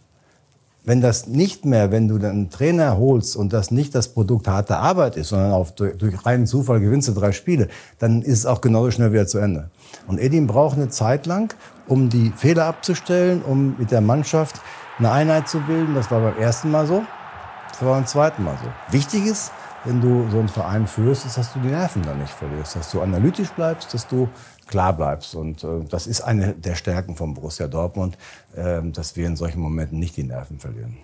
wenn 0.84 1.00
das 1.00 1.26
nicht 1.26 1.64
mehr, 1.64 1.90
wenn 1.90 2.08
du 2.08 2.18
dann 2.18 2.30
einen 2.32 2.50
Trainer 2.50 2.98
holst 2.98 3.36
und 3.36 3.52
das 3.52 3.70
nicht 3.70 3.94
das 3.94 4.08
Produkt 4.08 4.46
harte 4.48 4.76
Arbeit 4.76 5.16
ist, 5.16 5.30
sondern 5.30 5.52
auf, 5.52 5.74
durch, 5.74 5.96
durch 5.96 6.26
reinen 6.26 6.46
Zufall 6.46 6.80
gewinnst 6.80 7.08
du 7.08 7.12
drei 7.12 7.32
Spiele, 7.32 7.68
dann 7.98 8.22
ist 8.22 8.40
es 8.40 8.46
auch 8.46 8.60
genauso 8.60 8.90
schnell 8.90 9.12
wieder 9.12 9.26
zu 9.26 9.38
Ende. 9.38 9.70
Und 10.06 10.18
Edin 10.18 10.46
braucht 10.46 10.76
eine 10.76 10.90
Zeit 10.90 11.26
lang, 11.26 11.54
um 11.88 12.10
die 12.10 12.32
Fehler 12.36 12.66
abzustellen, 12.66 13.42
um 13.42 13.76
mit 13.78 13.90
der 13.90 14.02
Mannschaft 14.02 14.60
eine 14.98 15.10
Einheit 15.10 15.48
zu 15.48 15.60
bilden. 15.60 15.94
Das 15.94 16.10
war 16.10 16.20
beim 16.20 16.36
ersten 16.36 16.70
Mal 16.70 16.86
so, 16.86 17.02
das 17.70 17.82
war 17.82 17.94
beim 17.94 18.06
zweiten 18.06 18.44
Mal 18.44 18.56
so. 18.62 18.92
Wichtig 18.92 19.26
ist, 19.26 19.52
wenn 19.84 20.00
du 20.00 20.28
so 20.30 20.38
einen 20.38 20.48
Verein 20.48 20.86
führst, 20.86 21.26
ist, 21.26 21.36
dass 21.36 21.52
du 21.52 21.60
die 21.60 21.68
Nerven 21.68 22.02
dann 22.02 22.18
nicht 22.18 22.32
verlierst, 22.32 22.76
dass 22.76 22.90
du 22.90 23.00
analytisch 23.00 23.50
bleibst, 23.50 23.92
dass 23.92 24.06
du 24.06 24.28
klar 24.66 24.92
bleibst. 24.92 25.34
Und 25.34 25.62
äh, 25.62 25.84
das 25.88 26.06
ist 26.06 26.22
eine 26.22 26.54
der 26.54 26.74
Stärken 26.74 27.16
von 27.16 27.34
Borussia 27.34 27.66
Dortmund, 27.66 28.16
äh, 28.56 28.80
dass 28.82 29.16
wir 29.16 29.26
in 29.26 29.36
solchen 29.36 29.60
Momenten 29.60 29.98
nicht 29.98 30.16
die 30.16 30.24
Nerven 30.24 30.58
verlieren. 30.58 30.96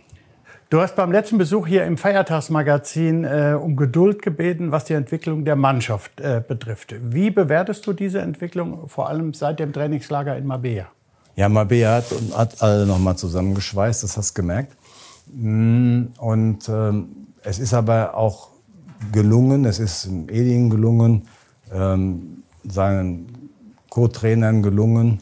Du 0.70 0.80
hast 0.80 0.94
beim 0.94 1.10
letzten 1.10 1.36
Besuch 1.36 1.66
hier 1.66 1.84
im 1.84 1.98
Feiertagsmagazin 1.98 3.24
äh, 3.24 3.58
um 3.60 3.74
Geduld 3.74 4.22
gebeten, 4.22 4.70
was 4.70 4.84
die 4.84 4.94
Entwicklung 4.94 5.44
der 5.44 5.56
Mannschaft 5.56 6.20
äh, 6.20 6.40
betrifft. 6.46 6.94
Wie 7.02 7.30
bewertest 7.30 7.86
du 7.88 7.92
diese 7.92 8.20
Entwicklung, 8.20 8.88
vor 8.88 9.08
allem 9.08 9.34
seit 9.34 9.58
dem 9.58 9.72
Trainingslager 9.72 10.36
in 10.36 10.46
Mabea? 10.46 10.86
Ja, 11.34 11.48
Mabea 11.48 11.96
hat, 11.96 12.04
hat 12.36 12.62
alle 12.62 12.86
nochmal 12.86 13.16
zusammengeschweißt, 13.16 14.04
das 14.04 14.16
hast 14.16 14.30
du 14.30 14.42
gemerkt. 14.42 14.76
Mm, 15.34 16.04
und 16.18 16.68
ähm, 16.68 17.26
es 17.42 17.58
ist 17.58 17.74
aber 17.74 18.14
auch 18.14 18.49
gelungen, 19.12 19.64
es 19.64 19.78
ist 19.78 20.06
Edin 20.06 20.70
gelungen, 20.70 21.28
ähm, 21.72 22.42
seinen 22.64 23.50
Co-Trainern 23.88 24.62
gelungen, 24.62 25.20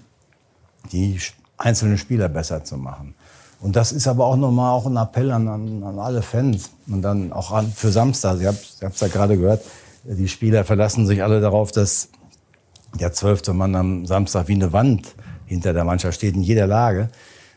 die 0.93 1.19
einzelnen 1.57 1.99
Spieler 1.99 2.29
besser 2.29 2.65
zu 2.65 2.77
machen. 2.77 3.15
Und 3.61 3.75
das 3.75 3.91
ist 3.91 4.07
aber 4.07 4.27
auch 4.27 4.37
nochmal 4.37 4.71
auch 4.71 4.87
ein 4.87 4.97
Appell 4.97 5.33
an, 5.33 5.49
an, 5.49 5.83
an, 5.83 5.99
alle 5.99 6.23
Fans 6.23 6.71
und 6.87 7.03
dann 7.03 7.33
auch 7.33 7.51
an, 7.51 7.73
für 7.73 7.91
Samstag. 7.91 8.41
Ihr 8.41 8.49
habt 8.49 8.95
es 8.95 9.01
ja 9.01 9.09
gerade 9.09 9.37
gehört, 9.37 9.63
die 10.05 10.29
Spieler 10.29 10.65
verlassen 10.65 11.07
sich 11.07 11.23
alle 11.23 11.41
darauf, 11.41 11.73
dass 11.73 12.09
der 12.99 13.13
zwölfte 13.13 13.53
Mann 13.53 13.75
am 13.75 14.07
Samstag 14.07 14.49
wie 14.49 14.55
eine 14.55 14.73
Wand 14.73 15.15
hinter 15.45 15.73
der 15.73 15.85
Mannschaft 15.85 16.17
steht 16.19 16.35
in 16.35 16.43
jeder 16.43 16.67
Lage. 16.67 17.11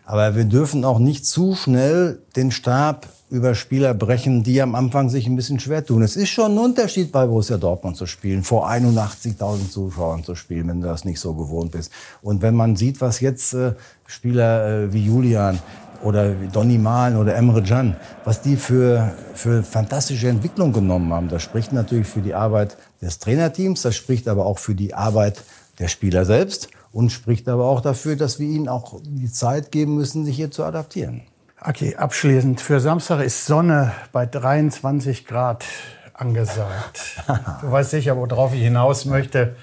Aber 0.06 0.36
wir 0.36 0.46
dürfen 0.46 0.84
auch 0.86 1.00
nicht 1.00 1.26
zu 1.26 1.56
schnell 1.56 2.22
den 2.36 2.52
Stab 2.52 3.08
über 3.32 3.56
Spieler 3.56 3.94
brechen, 3.94 4.44
die 4.44 4.62
am 4.62 4.76
Anfang 4.76 5.10
sich 5.10 5.26
ein 5.26 5.38
bisschen 5.38 5.60
schwer 5.60 5.86
tun. 5.86 6.04
Es 6.04 6.18
ist 6.18 6.30
schon 6.30 6.52
ein 6.52 6.58
Unterschied, 6.58 7.14
bei 7.14 7.26
Borussia 7.26 7.58
Dortmund 7.58 7.96
zu 7.96 8.06
spielen, 8.06 8.44
vor 8.44 8.70
81.000 8.70 9.70
Zuschauern 9.72 10.24
zu 10.26 10.36
spielen, 10.36 10.68
wenn 10.68 10.82
du 10.82 10.88
das 10.88 11.06
nicht 11.06 11.20
so 11.20 11.34
gewohnt 11.34 11.72
bist. 11.72 11.92
Und 12.22 12.42
wenn 12.42 12.56
man 12.56 12.76
sieht, 12.76 13.00
was 13.00 13.22
jetzt 13.22 13.54
äh, 13.54 13.74
Spieler 14.06 14.84
äh, 14.84 14.94
wie 14.94 15.06
Julian 15.06 15.60
oder 16.04 16.32
Donny 16.34 16.78
Malen 16.78 17.16
oder 17.16 17.34
Emre 17.36 17.64
Can, 17.64 17.96
was 18.26 18.42
die 18.42 18.58
für, 18.58 19.14
für 19.34 19.64
fantastische 19.64 20.28
Entwicklung 20.28 20.74
genommen 20.74 21.14
haben. 21.14 21.30
Das 21.30 21.42
spricht 21.42 21.72
natürlich 21.72 22.08
für 22.08 22.22
die 22.22 22.34
Arbeit 22.34 22.76
des 23.02 23.20
Trainerteams, 23.20 23.82
das 23.82 23.96
spricht 23.96 24.28
aber 24.28 24.46
auch 24.46 24.60
für 24.60 24.76
die 24.76 24.94
Arbeit 24.94 25.44
der 25.80 25.88
Spieler 25.88 26.26
selbst 26.26 26.68
und 26.92 27.12
spricht 27.12 27.48
aber 27.48 27.66
auch 27.66 27.80
dafür, 27.80 28.18
dass 28.18 28.40
wir 28.40 28.48
ihnen 28.48 28.68
auch 28.68 29.00
die 29.04 29.32
Zeit 29.32 29.72
geben 29.72 29.96
müssen, 29.96 30.26
sich 30.26 30.36
hier 30.36 30.52
zu 30.52 30.66
adaptieren. 30.66 31.22
Okay, 31.64 31.96
abschließend. 31.96 32.60
Für 32.60 32.80
Samstag 32.80 33.22
ist 33.22 33.46
Sonne 33.46 33.92
bei 34.12 34.26
23 34.26 35.28
Grad 35.28 35.64
angesagt. 36.16 37.22
du 37.62 37.72
weißt 37.72 37.92
sicher, 37.92 38.18
worauf 38.18 38.56
ich 38.56 38.62
hinaus 38.62 39.06
möchte. 39.06 39.56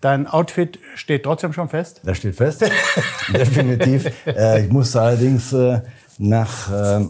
Dein 0.00 0.28
Outfit 0.28 0.78
steht 0.94 1.24
trotzdem 1.24 1.52
schon 1.52 1.68
fest? 1.68 2.02
Das 2.04 2.18
steht 2.18 2.36
fest, 2.36 2.64
definitiv. 3.34 4.12
Äh, 4.26 4.64
ich 4.64 4.70
musste 4.70 5.00
allerdings 5.00 5.52
äh, 5.52 5.80
nach 6.18 6.70
äh, 6.70 7.04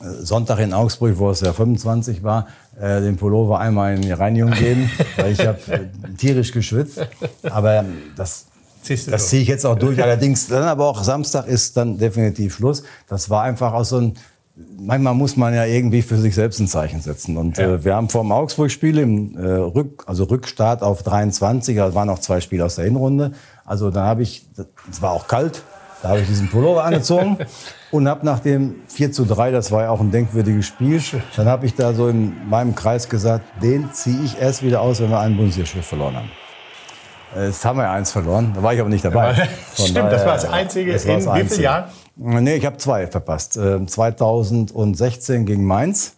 Sonntag 0.00 0.58
in 0.58 0.74
Augsburg, 0.74 1.16
wo 1.16 1.30
es 1.30 1.40
ja 1.40 1.54
25 1.54 2.22
war, 2.22 2.48
äh, 2.78 3.00
den 3.00 3.16
Pullover 3.16 3.60
einmal 3.60 3.94
in 3.94 4.02
die 4.02 4.12
Reinigung 4.12 4.50
geben, 4.50 4.90
weil 5.16 5.32
ich 5.32 5.46
habe 5.46 5.58
äh, 5.72 5.88
tierisch 6.18 6.52
geschwitzt. 6.52 7.00
Aber 7.44 7.82
das 8.14 8.48
das 8.88 9.28
ziehe 9.28 9.42
ich 9.42 9.48
jetzt 9.48 9.66
auch 9.66 9.78
durch. 9.78 10.02
Allerdings 10.02 10.48
dann 10.48 10.64
aber 10.64 10.86
auch 10.86 11.02
Samstag 11.02 11.46
ist 11.46 11.76
dann 11.76 11.98
definitiv 11.98 12.54
Schluss. 12.54 12.82
Das 13.08 13.30
war 13.30 13.42
einfach 13.42 13.72
auch 13.72 13.84
so 13.84 13.98
ein 13.98 14.14
manchmal 14.78 15.14
muss 15.14 15.36
man 15.36 15.54
ja 15.54 15.64
irgendwie 15.64 16.02
für 16.02 16.16
sich 16.16 16.34
selbst 16.34 16.60
ein 16.60 16.68
Zeichen 16.68 17.00
setzen. 17.00 17.36
Und 17.36 17.58
ja. 17.58 17.74
äh, 17.74 17.84
wir 17.84 17.94
haben 17.94 18.08
vor 18.08 18.22
dem 18.22 18.32
Augsburg-Spiel 18.32 18.98
im 18.98 19.36
äh, 19.36 19.46
Rück, 19.46 20.04
also 20.06 20.24
Rückstart 20.24 20.82
auf 20.82 21.02
23, 21.02 21.76
da 21.76 21.94
waren 21.94 22.08
noch 22.08 22.20
zwei 22.20 22.40
Spiele 22.40 22.64
aus 22.64 22.76
der 22.76 22.86
Hinrunde. 22.86 23.32
Also 23.64 23.90
da 23.90 24.04
habe 24.04 24.22
ich, 24.22 24.46
es 24.90 25.02
war 25.02 25.12
auch 25.12 25.28
kalt, 25.28 25.62
da 26.02 26.10
habe 26.10 26.20
ich 26.20 26.26
diesen 26.26 26.48
Pullover 26.48 26.84
angezogen 26.84 27.38
und 27.90 28.08
habe 28.08 28.24
nach 28.24 28.40
dem 28.40 28.76
4 28.88 29.12
zu 29.12 29.24
3, 29.24 29.50
das 29.50 29.72
war 29.72 29.82
ja 29.82 29.90
auch 29.90 30.00
ein 30.00 30.10
denkwürdiges 30.10 30.66
Spiel, 30.66 31.02
dann 31.36 31.46
habe 31.46 31.66
ich 31.66 31.74
da 31.74 31.94
so 31.94 32.08
in 32.08 32.48
meinem 32.48 32.74
Kreis 32.74 33.08
gesagt, 33.08 33.44
den 33.62 33.92
ziehe 33.92 34.22
ich 34.24 34.40
erst 34.40 34.62
wieder 34.62 34.80
aus, 34.80 35.00
wenn 35.00 35.10
wir 35.10 35.20
einen 35.20 35.36
Bundesliga 35.36 35.82
verloren 35.82 36.16
haben. 36.16 36.30
Jetzt 37.34 37.64
haben 37.64 37.78
wir 37.78 37.84
ja 37.84 37.92
eins 37.92 38.12
verloren, 38.12 38.52
da 38.54 38.62
war 38.62 38.72
ich 38.72 38.80
aber 38.80 38.88
nicht 38.88 39.04
dabei. 39.04 39.34
Stimmt, 39.74 39.96
daher, 39.96 40.10
das 40.10 40.26
war 40.26 40.34
das 40.34 40.44
Einzige 40.44 40.92
das 40.92 41.04
in 41.04 41.24
wie 41.24 41.44
vielen 41.44 41.60
Jahren? 41.60 41.84
Nee, 42.16 42.56
ich 42.56 42.64
habe 42.64 42.76
zwei 42.78 43.06
verpasst. 43.06 43.54
2016 43.54 45.34
ähm, 45.36 45.46
gegen 45.46 45.64
Mainz 45.64 46.16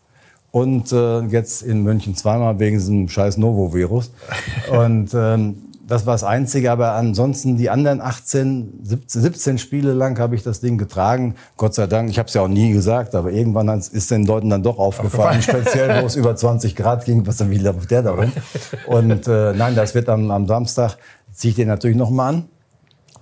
und 0.50 0.92
äh, 0.92 1.20
jetzt 1.22 1.62
in 1.62 1.82
München 1.82 2.14
zweimal 2.14 2.58
wegen 2.58 2.78
diesem 2.78 3.08
scheiß 3.08 3.36
Novo-Virus. 3.36 4.12
Und 4.70 5.10
ähm, 5.14 5.67
das 5.88 6.04
war 6.04 6.12
das 6.12 6.22
Einzige, 6.22 6.70
aber 6.70 6.92
ansonsten 6.92 7.56
die 7.56 7.70
anderen 7.70 8.02
18, 8.02 8.80
17, 8.82 9.22
17 9.22 9.58
Spiele 9.58 9.94
lang 9.94 10.18
habe 10.18 10.34
ich 10.34 10.42
das 10.42 10.60
Ding 10.60 10.76
getragen. 10.76 11.34
Gott 11.56 11.74
sei 11.74 11.86
Dank, 11.86 12.10
ich 12.10 12.18
habe 12.18 12.28
es 12.28 12.34
ja 12.34 12.42
auch 12.42 12.48
nie 12.48 12.72
gesagt, 12.72 13.14
aber 13.14 13.32
irgendwann 13.32 13.68
ist 13.78 14.10
den 14.10 14.26
Leuten 14.26 14.50
dann 14.50 14.62
doch 14.62 14.78
aufgefallen, 14.78 15.40
speziell 15.42 16.02
wo 16.02 16.06
es 16.06 16.14
über 16.14 16.36
20 16.36 16.76
Grad 16.76 17.06
ging, 17.06 17.26
was 17.26 17.38
dann 17.38 17.50
wieder 17.50 17.72
der 17.72 18.02
da 18.02 18.10
rum. 18.10 18.30
Und 18.86 19.26
äh, 19.28 19.54
nein, 19.54 19.74
das 19.74 19.94
wird 19.94 20.10
am, 20.10 20.30
am 20.30 20.46
Samstag, 20.46 20.98
ziehe 21.32 21.50
ich 21.50 21.56
den 21.56 21.68
natürlich 21.68 21.96
nochmal 21.96 22.34
an. 22.34 22.44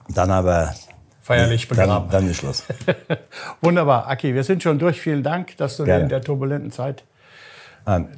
Dann 0.08 0.32
aber 0.32 0.74
feierlich 1.22 1.68
begraben. 1.68 2.10
Dann, 2.10 2.22
dann 2.22 2.30
ist 2.30 2.38
Schluss. 2.38 2.64
Wunderbar, 3.60 4.08
Aki, 4.08 4.34
wir 4.34 4.42
sind 4.42 4.64
schon 4.64 4.80
durch. 4.80 5.00
Vielen 5.00 5.22
Dank, 5.22 5.56
dass 5.56 5.76
du 5.76 5.84
dir 5.84 5.98
in 5.98 6.08
der 6.08 6.20
turbulenten 6.20 6.72
Zeit 6.72 7.04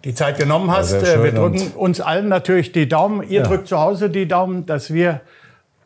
die 0.05 0.15
Zeit 0.15 0.39
genommen 0.39 0.71
hast. 0.71 0.93
Äh, 0.93 1.23
wir 1.23 1.33
drücken 1.33 1.73
uns 1.73 2.01
allen 2.01 2.29
natürlich 2.29 2.73
die 2.73 2.89
Daumen. 2.89 3.23
Ihr 3.23 3.41
ja. 3.41 3.47
drückt 3.47 3.69
zu 3.69 3.79
Hause 3.79 4.11
die 4.11 4.27
Daumen, 4.27 4.67
dass 4.67 4.93
wir 4.93 5.21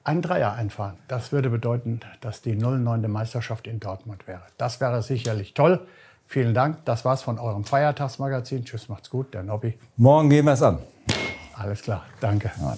einen 0.04 0.22
Dreier 0.22 0.52
einfahren. 0.54 0.96
Das 1.08 1.32
würde 1.32 1.50
bedeuten, 1.50 2.00
dass 2.20 2.42
die 2.42 2.54
09. 2.54 3.10
Meisterschaft 3.10 3.66
in 3.66 3.80
Dortmund 3.80 4.26
wäre. 4.26 4.42
Das 4.56 4.80
wäre 4.80 5.02
sicherlich 5.02 5.54
toll. 5.54 5.80
Vielen 6.26 6.54
Dank. 6.54 6.84
Das 6.84 7.04
war's 7.04 7.22
von 7.22 7.38
eurem 7.38 7.64
Feiertagsmagazin. 7.64 8.64
Tschüss, 8.64 8.88
macht's 8.88 9.10
gut. 9.10 9.34
Der 9.34 9.42
Nobby. 9.42 9.74
Morgen 9.96 10.30
gehen 10.30 10.44
wir 10.44 10.52
es 10.52 10.62
an. 10.62 10.78
Alles 11.54 11.82
klar. 11.82 12.04
Danke. 12.20 12.50
Ja. 12.60 12.76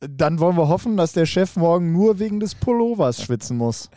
Dann 0.00 0.38
wollen 0.38 0.56
wir 0.56 0.68
hoffen, 0.68 0.96
dass 0.96 1.12
der 1.12 1.26
Chef 1.26 1.56
morgen 1.56 1.92
nur 1.92 2.18
wegen 2.18 2.40
des 2.40 2.54
Pullovers 2.54 3.22
schwitzen 3.22 3.56
muss. 3.56 3.90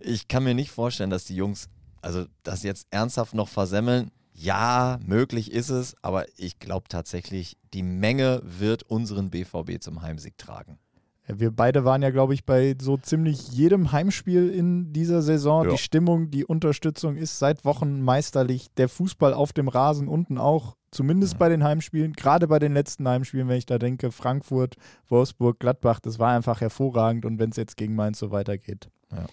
Ich 0.00 0.28
kann 0.28 0.44
mir 0.44 0.54
nicht 0.54 0.70
vorstellen, 0.70 1.10
dass 1.10 1.24
die 1.24 1.36
Jungs, 1.36 1.68
also 2.00 2.24
das 2.42 2.62
jetzt 2.62 2.86
ernsthaft 2.90 3.34
noch 3.34 3.48
versemmeln. 3.48 4.10
Ja, 4.42 4.98
möglich 5.06 5.52
ist 5.52 5.68
es, 5.68 5.94
aber 6.02 6.24
ich 6.36 6.58
glaube 6.58 6.88
tatsächlich, 6.88 7.56
die 7.74 7.84
Menge 7.84 8.42
wird 8.44 8.82
unseren 8.82 9.30
BVB 9.30 9.80
zum 9.80 10.02
Heimsieg 10.02 10.36
tragen. 10.36 10.80
Wir 11.28 11.52
beide 11.52 11.84
waren 11.84 12.02
ja, 12.02 12.10
glaube 12.10 12.34
ich, 12.34 12.44
bei 12.44 12.74
so 12.80 12.96
ziemlich 12.96 13.52
jedem 13.52 13.92
Heimspiel 13.92 14.50
in 14.50 14.92
dieser 14.92 15.22
Saison. 15.22 15.64
Ja. 15.64 15.70
Die 15.70 15.78
Stimmung, 15.78 16.32
die 16.32 16.44
Unterstützung 16.44 17.16
ist 17.16 17.38
seit 17.38 17.64
Wochen 17.64 18.02
meisterlich. 18.02 18.66
Der 18.76 18.88
Fußball 18.88 19.32
auf 19.32 19.52
dem 19.52 19.68
Rasen 19.68 20.08
unten 20.08 20.38
auch, 20.38 20.76
zumindest 20.90 21.38
bei 21.38 21.48
den 21.48 21.62
Heimspielen, 21.62 22.14
gerade 22.14 22.48
bei 22.48 22.58
den 22.58 22.74
letzten 22.74 23.06
Heimspielen, 23.08 23.46
wenn 23.46 23.58
ich 23.58 23.66
da 23.66 23.78
denke, 23.78 24.10
Frankfurt, 24.10 24.74
Wolfsburg, 25.08 25.60
Gladbach, 25.60 26.00
das 26.00 26.18
war 26.18 26.34
einfach 26.34 26.60
hervorragend 26.60 27.24
und 27.24 27.38
wenn 27.38 27.50
es 27.50 27.56
jetzt 27.56 27.76
gegen 27.76 27.94
Mainz 27.94 28.18
so 28.18 28.32
weitergeht. 28.32 28.90
Ja. 29.12 29.26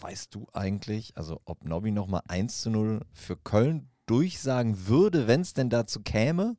Weißt 0.00 0.34
du 0.34 0.48
eigentlich, 0.52 1.16
also 1.16 1.40
ob 1.44 1.64
Nobby 1.64 1.92
nochmal 1.92 2.22
1 2.26 2.62
zu 2.62 2.70
0 2.70 3.00
für 3.12 3.36
Köln 3.36 3.88
durchsagen 4.08 4.88
würde, 4.88 5.26
wenn 5.26 5.42
es 5.42 5.54
denn 5.54 5.70
dazu 5.70 6.00
käme? 6.00 6.56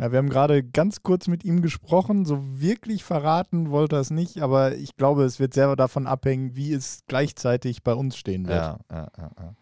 Ja, 0.00 0.12
wir 0.12 0.18
haben 0.18 0.28
gerade 0.28 0.62
ganz 0.62 1.02
kurz 1.02 1.26
mit 1.26 1.44
ihm 1.44 1.60
gesprochen. 1.60 2.24
So 2.24 2.60
wirklich 2.60 3.02
verraten 3.02 3.70
wollte 3.72 3.96
er 3.96 4.00
es 4.00 4.10
nicht, 4.10 4.40
aber 4.40 4.76
ich 4.76 4.96
glaube, 4.96 5.24
es 5.24 5.40
wird 5.40 5.54
sehr 5.54 5.74
davon 5.74 6.06
abhängen, 6.06 6.54
wie 6.54 6.72
es 6.72 7.02
gleichzeitig 7.08 7.82
bei 7.82 7.94
uns 7.94 8.16
stehen 8.16 8.46
wird. 8.46 8.58
Ja, 8.58 8.78
ja, 8.92 9.08
ja. 9.18 9.54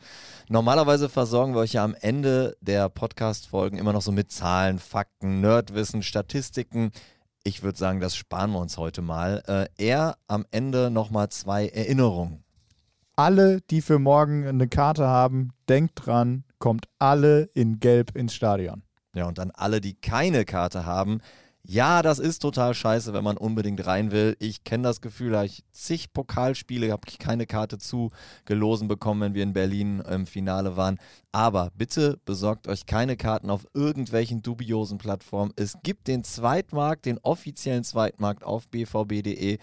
Normalerweise 0.50 1.08
versorgen 1.08 1.54
wir 1.54 1.60
euch 1.60 1.72
ja 1.72 1.84
am 1.84 1.96
Ende 1.98 2.54
der 2.60 2.90
Podcast-Folgen 2.90 3.78
immer 3.78 3.94
noch 3.94 4.02
so 4.02 4.12
mit 4.12 4.30
Zahlen, 4.30 4.78
Fakten, 4.78 5.40
Nerdwissen, 5.40 6.02
Statistiken. 6.02 6.90
Ich 7.42 7.62
würde 7.62 7.78
sagen, 7.78 8.00
das 8.00 8.14
sparen 8.14 8.50
wir 8.50 8.58
uns 8.58 8.76
heute 8.76 9.00
mal. 9.00 9.42
Äh, 9.46 9.68
er 9.82 10.18
am 10.26 10.44
Ende 10.50 10.90
nochmal 10.90 11.30
zwei 11.30 11.68
Erinnerungen. 11.68 12.44
Alle, 13.14 13.62
die 13.70 13.80
für 13.80 13.98
morgen 13.98 14.46
eine 14.46 14.68
Karte 14.68 15.06
haben, 15.06 15.52
denkt 15.66 16.04
dran, 16.04 16.44
kommt 16.58 16.86
alle 16.98 17.50
in 17.54 17.80
Gelb 17.80 18.16
ins 18.16 18.34
Stadion. 18.34 18.82
Ja, 19.14 19.26
und 19.26 19.38
dann 19.38 19.50
alle, 19.50 19.80
die 19.80 19.94
keine 19.94 20.44
Karte 20.44 20.84
haben. 20.84 21.20
Ja, 21.68 22.02
das 22.02 22.20
ist 22.20 22.38
total 22.40 22.74
scheiße, 22.74 23.12
wenn 23.12 23.24
man 23.24 23.36
unbedingt 23.36 23.84
rein 23.86 24.12
will. 24.12 24.36
Ich 24.38 24.62
kenne 24.62 24.84
das 24.84 25.00
Gefühl, 25.00 25.32
da 25.32 25.42
ich 25.42 25.64
zig 25.72 26.12
Pokalspiele 26.12 26.92
habe 26.92 27.08
ich 27.08 27.18
keine 27.18 27.44
Karte 27.44 27.78
zugelosen 27.78 28.86
bekommen, 28.86 29.20
wenn 29.20 29.34
wir 29.34 29.42
in 29.42 29.52
Berlin 29.52 29.98
im 29.98 30.26
Finale 30.26 30.76
waren. 30.76 30.98
Aber 31.32 31.72
bitte 31.74 32.20
besorgt 32.24 32.68
euch 32.68 32.86
keine 32.86 33.16
Karten 33.16 33.50
auf 33.50 33.66
irgendwelchen 33.74 34.42
dubiosen 34.42 34.98
Plattformen. 34.98 35.52
Es 35.56 35.78
gibt 35.82 36.06
den 36.06 36.22
Zweitmarkt, 36.22 37.04
den 37.04 37.18
offiziellen 37.18 37.82
Zweitmarkt 37.82 38.44
auf 38.44 38.68
bvb.de. 38.68 39.58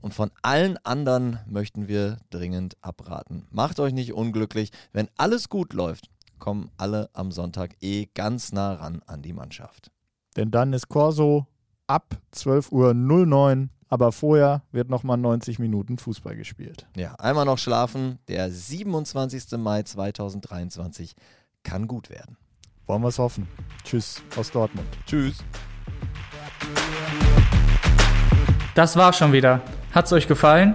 Und 0.00 0.12
von 0.12 0.32
allen 0.42 0.76
anderen 0.84 1.38
möchten 1.46 1.86
wir 1.86 2.18
dringend 2.30 2.76
abraten. 2.82 3.46
Macht 3.50 3.78
euch 3.78 3.92
nicht 3.92 4.12
unglücklich. 4.12 4.70
Wenn 4.92 5.08
alles 5.16 5.48
gut 5.48 5.72
läuft, 5.72 6.10
kommen 6.44 6.70
alle 6.76 7.08
am 7.14 7.32
Sonntag 7.32 7.74
eh 7.80 8.04
ganz 8.12 8.52
nah 8.52 8.74
ran 8.74 9.00
an 9.06 9.22
die 9.22 9.32
Mannschaft. 9.32 9.90
Denn 10.36 10.50
dann 10.50 10.74
ist 10.74 10.90
Corso 10.90 11.46
ab 11.86 12.18
12.09 12.34 13.62
Uhr 13.62 13.68
Aber 13.88 14.12
vorher 14.12 14.62
wird 14.70 14.90
nochmal 14.90 15.16
90 15.16 15.58
Minuten 15.58 15.96
Fußball 15.96 16.36
gespielt. 16.36 16.86
Ja, 16.96 17.14
einmal 17.14 17.46
noch 17.46 17.56
schlafen. 17.56 18.18
Der 18.28 18.50
27. 18.50 19.58
Mai 19.58 19.84
2023 19.84 21.16
kann 21.62 21.88
gut 21.88 22.10
werden. 22.10 22.36
Wollen 22.84 23.00
wir 23.00 23.08
es 23.08 23.18
hoffen. 23.18 23.48
Tschüss 23.82 24.20
aus 24.36 24.50
Dortmund. 24.50 24.88
Tschüss. 25.06 25.38
Das 28.74 28.96
war 28.96 29.14
schon 29.14 29.32
wieder. 29.32 29.62
Hat's 29.94 30.12
euch 30.12 30.28
gefallen? 30.28 30.74